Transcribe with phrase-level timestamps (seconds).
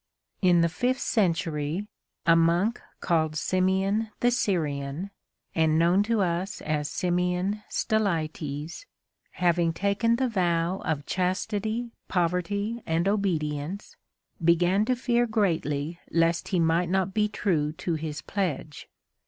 [0.41, 1.85] In the Fifth Century
[2.25, 5.11] a monk called Simeon the Syrian,
[5.53, 8.87] and known to us as Simeon Stylites,
[9.33, 13.95] having taken the vow of chastity, poverty and obedience,
[14.43, 18.89] began to fear greatly lest he might not be true to his pledge.